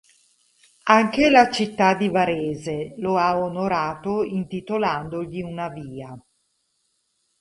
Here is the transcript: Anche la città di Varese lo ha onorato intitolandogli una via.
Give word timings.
Anche 0.85 1.29
la 1.29 1.51
città 1.51 1.93
di 1.93 2.09
Varese 2.09 2.95
lo 2.97 3.19
ha 3.19 3.37
onorato 3.37 4.23
intitolandogli 4.23 5.43
una 5.43 5.69
via. 5.69 6.19